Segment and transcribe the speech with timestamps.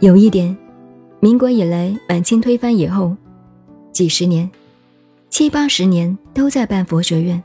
[0.00, 0.54] 有一点，
[1.20, 3.16] 民国以来，满清推翻以后，
[3.92, 4.48] 几十年、
[5.30, 7.42] 七八十年都在办佛学院，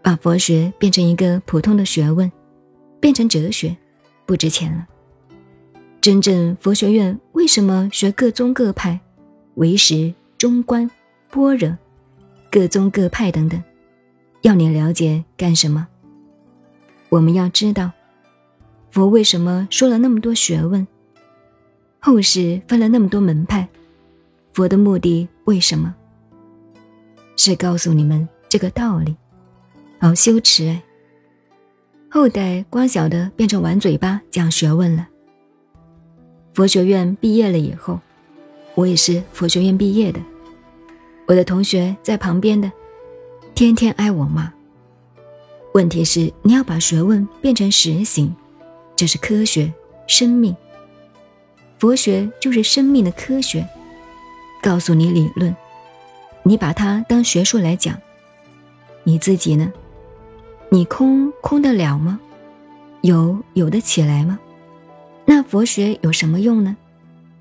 [0.00, 2.30] 把佛学变成一个普通的学问，
[3.00, 3.76] 变成哲学，
[4.24, 4.86] 不值钱了。
[6.00, 9.00] 真正佛学院为什么学各宗各派，
[9.54, 10.88] 唯识、中观、
[11.28, 11.76] 般若，
[12.52, 13.60] 各宗各派等等，
[14.42, 15.88] 要你了解干什么？
[17.08, 17.90] 我们要知道，
[18.92, 20.86] 佛为什么说了那么多学问？
[22.06, 23.66] 后世分了那么多门派，
[24.52, 25.94] 佛的目的为什么？
[27.34, 29.16] 是告诉你们这个道理，
[29.98, 30.82] 好羞耻哎！
[32.10, 35.08] 后代光晓得变成玩嘴巴讲学问了。
[36.52, 37.98] 佛学院毕业了以后，
[38.74, 40.20] 我也是佛学院毕业的，
[41.26, 42.70] 我的同学在旁边的，
[43.54, 44.52] 天天挨我骂。
[45.72, 48.36] 问题是你要把学问变成实行，
[48.94, 49.72] 这是科学
[50.06, 50.54] 生命。
[51.78, 53.66] 佛学就是生命的科学，
[54.62, 55.54] 告诉你理论，
[56.42, 57.96] 你把它当学术来讲。
[59.02, 59.70] 你自己呢？
[60.70, 62.18] 你空空得了吗？
[63.02, 64.38] 有有得起来吗？
[65.26, 66.76] 那佛学有什么用呢？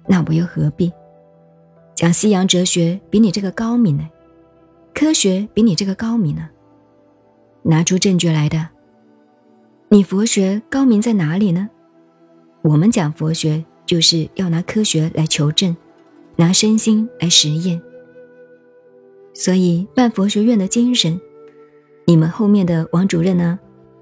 [0.07, 0.91] 那我又何必？
[1.95, 4.09] 讲西洋哲学比你这个高明呢？
[4.93, 6.49] 科学比你这个高明呢？
[7.61, 8.67] 拿出证据来的。
[9.87, 11.69] 你佛学高明在哪里呢？
[12.63, 13.63] 我们讲佛学。
[13.93, 15.77] 就是要拿科学来求证，
[16.35, 17.79] 拿身心来实验。
[19.35, 21.21] 所以办佛学院的精神，
[22.05, 23.59] 你们后面的王主任呢，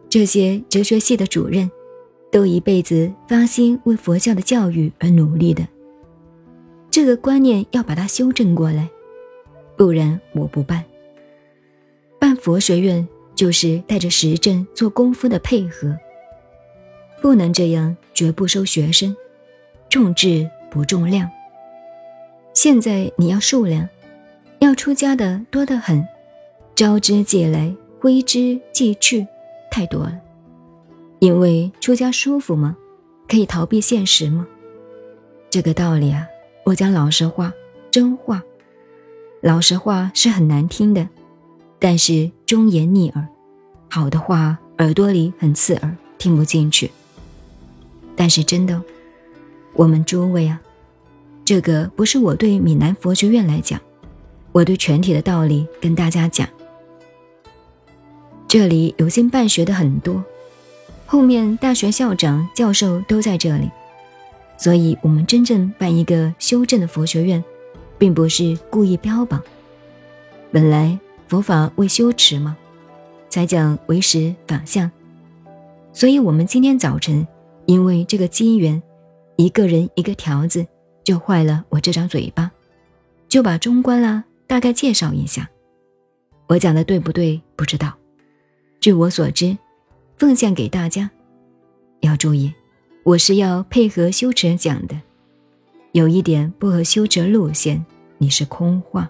[0.08, 1.70] 这些哲学系的主任，
[2.32, 5.68] 都一辈子发心为佛教的教育而努力的。
[6.90, 8.90] 这个观念要把它修正过来，
[9.76, 10.86] 不然我不办。
[12.18, 15.94] 办佛学院就是带着实证做功夫的配合，
[17.22, 19.14] 不能这样，绝不收学生。
[19.92, 21.30] 重质不重量。
[22.54, 23.90] 现在你要数量，
[24.60, 26.08] 要出家的多得很，
[26.74, 29.28] 招之即来，挥之即去，
[29.70, 30.18] 太多了。
[31.20, 32.78] 因为出家舒服吗？
[33.28, 34.48] 可以逃避现实吗？
[35.50, 36.26] 这个道理啊，
[36.64, 37.52] 我讲老实话，
[37.92, 38.42] 真话。
[39.42, 41.06] 老实话是很难听的，
[41.80, 43.28] 但是忠言逆耳，
[43.90, 46.90] 好的话耳朵里很刺耳，听不进去。
[48.16, 48.82] 但是真的。
[49.82, 50.62] 我们诸位啊，
[51.44, 53.82] 这个不是我对闽南佛学院来讲，
[54.52, 56.48] 我对全体的道理跟大家讲。
[58.48, 60.24] 这里有心办学的很多，
[61.08, 63.72] 后面大学校长、教授都在这里，
[64.56, 67.44] 所以我们真正办一个修正的佛学院，
[67.98, 69.42] 并不是故意标榜。
[70.52, 72.56] 本来佛法为修持嘛，
[73.30, 74.92] 才讲为实法相，
[75.92, 77.28] 所以我们今天早晨
[77.66, 78.80] 因为这个机缘。
[79.42, 80.64] 一个人一个条子，
[81.04, 82.52] 就坏了我这张嘴巴，
[83.28, 85.50] 就把中观啦大概介绍一下。
[86.46, 87.42] 我讲的对不对？
[87.56, 87.92] 不知道。
[88.80, 89.58] 据我所知，
[90.16, 91.10] 奉献给大家。
[92.02, 92.54] 要注意，
[93.02, 95.02] 我是要配合修持讲的。
[95.94, 97.84] 有一点不合修持路线，
[98.20, 99.10] 你是空话。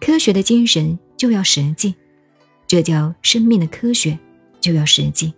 [0.00, 1.94] 科学的精神就要实际，
[2.66, 4.18] 这叫生命的科学
[4.62, 5.34] 就要实际。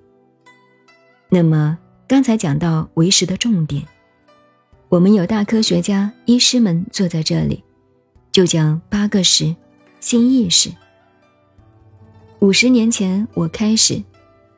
[1.28, 1.76] 那么。
[2.12, 3.82] 刚才讲到为实的重点，
[4.90, 7.64] 我们有大科学家、医师们坐在这里，
[8.30, 9.56] 就讲八个识、
[9.98, 10.70] 新意识。
[12.40, 14.02] 五十年前我开始，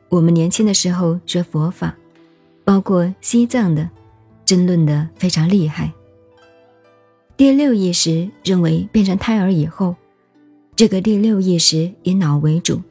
[0.09, 1.95] 我们年轻的时候学佛法，
[2.65, 3.89] 包括西藏的，
[4.43, 5.93] 争论的非常厉害。
[7.37, 9.95] 第六意识认为变成胎儿以后，
[10.75, 12.81] 这个第六意识以脑为主，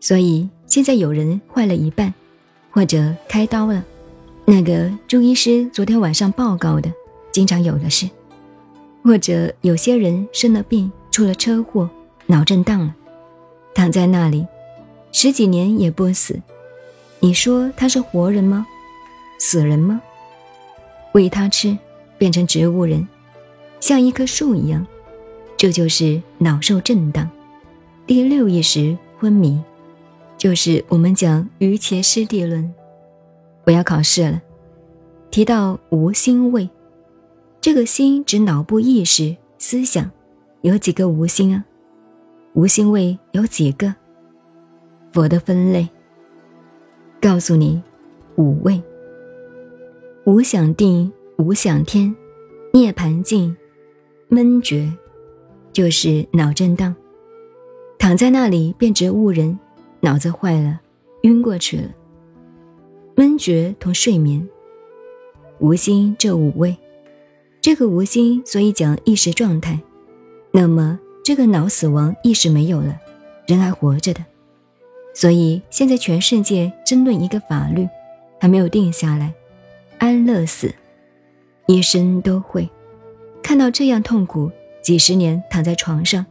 [0.00, 2.14] 所以现在有人坏了一半。
[2.70, 3.84] 或者开刀了，
[4.44, 6.90] 那个朱医师昨天晚上报告的，
[7.32, 8.08] 经常有的事；
[9.02, 11.90] 或者有些人生了病，出了车祸，
[12.26, 12.94] 脑震荡了，
[13.74, 14.46] 躺在那里
[15.12, 16.40] 十几年也不死。
[17.18, 18.66] 你说他是活人吗？
[19.38, 20.00] 死人吗？
[21.12, 21.76] 喂他吃，
[22.16, 23.06] 变成植物人，
[23.80, 24.86] 像一棵树一样，
[25.56, 27.28] 这就是脑受震荡，
[28.06, 29.60] 第六意识昏迷。
[30.40, 32.72] 就是我们讲于前师地论，
[33.64, 34.40] 我要考试了。
[35.30, 36.66] 提到无心位，
[37.60, 40.10] 这个心指脑部意识思想，
[40.62, 41.62] 有几个无心啊？
[42.54, 43.94] 无心位有几个？
[45.12, 45.86] 佛的分类
[47.20, 47.82] 告诉你，
[48.36, 48.82] 五位：
[50.24, 52.16] 无想定、无想天、
[52.72, 53.54] 涅盘境、
[54.28, 54.90] 闷觉，
[55.70, 56.96] 就是脑震荡，
[57.98, 59.58] 躺在那里变植物人。
[60.00, 60.80] 脑子坏了，
[61.22, 61.88] 晕过去了。
[63.14, 64.48] 闷觉同睡眠，
[65.58, 66.76] 无心这五味。
[67.60, 69.78] 这个无心，所以讲意识状态。
[70.52, 72.98] 那么这个脑死亡，意识没有了，
[73.46, 74.24] 人还活着的。
[75.12, 77.86] 所以现在全世界争论一个法律，
[78.40, 79.34] 还没有定下来。
[79.98, 80.74] 安乐死，
[81.66, 82.66] 医生都会
[83.42, 84.50] 看到这样痛苦，
[84.82, 86.24] 几十年躺在床上，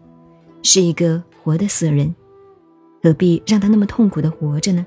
[0.64, 2.16] 是一个活的死人，
[3.02, 4.86] 何必让他那么痛苦的活着呢？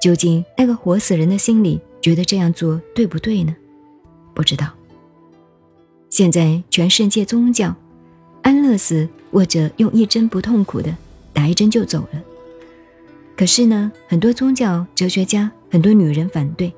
[0.00, 3.54] 究竟那个活死人的心里觉得这样做对不对呢？
[4.34, 4.68] 不知道。
[6.10, 7.74] 现在全世界宗教，
[8.42, 10.94] 安乐死或者用一针不痛苦的
[11.32, 12.22] 打一针就走了。
[13.36, 16.72] 可是呢，很多宗教哲学家、很多女人反对。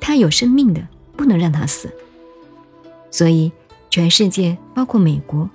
[0.00, 0.86] 他有生命的，
[1.16, 1.90] 不能让他死。
[3.10, 3.52] 所以，
[3.90, 5.48] 全世界包括美国，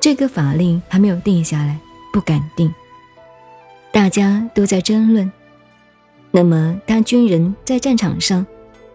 [0.00, 1.78] 这个法令还没有定下来，
[2.12, 2.72] 不敢定。
[3.92, 5.30] 大家都在争论。
[6.30, 8.44] 那么，当军人在战场上，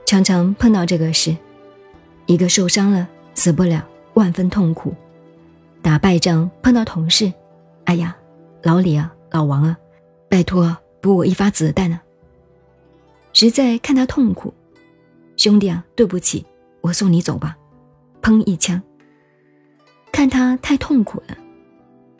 [0.06, 1.38] 常常碰到这个事：
[2.26, 4.92] 一个受伤了，死不了，万分痛苦；
[5.84, 7.32] 打败仗碰到同事，
[7.86, 8.18] 哎呀，
[8.64, 9.78] 老李啊，老王啊，
[10.28, 12.02] 拜托补我一发子弹啊！
[13.34, 14.52] 实在看他痛苦，
[15.36, 16.44] 兄弟啊，对不起，
[16.82, 17.56] 我送你走吧。
[18.20, 18.82] 砰一枪。
[20.12, 21.38] 看他太痛苦了，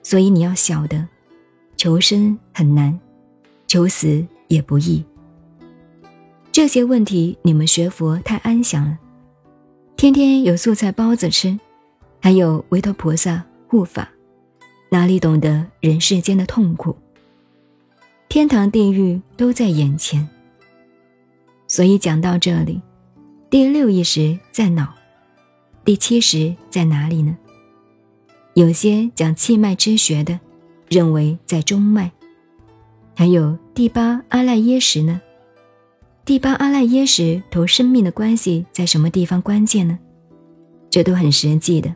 [0.04, 1.08] 所以你要晓得，
[1.78, 3.00] 求生很难，
[3.68, 5.04] 求死也不易。
[6.52, 8.98] 这些问题你们学佛太安详了，
[9.96, 11.58] 天天有素菜包子吃，
[12.20, 14.10] 还有维陀菩萨护法，
[14.90, 16.96] 哪里懂得人世间的痛苦？
[18.28, 20.28] 天堂地狱都在眼前。
[21.68, 22.82] 所以讲到这里，
[23.52, 24.94] 第六意识在脑，
[25.86, 27.38] 第七识在哪里呢？
[28.56, 30.40] 有些讲气脉之学的，
[30.90, 32.12] 认为在中脉。
[33.16, 35.20] 还有第八阿赖耶识呢？
[36.24, 39.98] 第八阿赖耶识同生命的关系在什么地方关键呢？
[40.90, 41.94] 这都很实际的。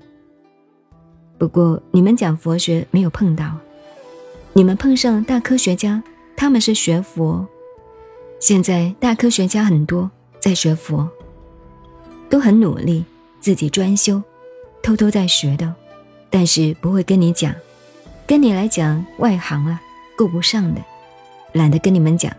[1.37, 3.57] 不过你们讲佛学没有碰到，
[4.53, 6.01] 你们碰上大科学家，
[6.35, 7.47] 他们是学佛。
[8.39, 10.09] 现在大科学家很多
[10.39, 11.07] 在学佛，
[12.29, 13.05] 都很努力，
[13.39, 14.21] 自己专修，
[14.81, 15.73] 偷偷在学的，
[16.29, 17.53] 但是不会跟你讲，
[18.31, 19.81] 跟你来讲外行啊，
[20.17, 20.81] 顾不上的，
[21.51, 22.31] 懒得跟你们讲。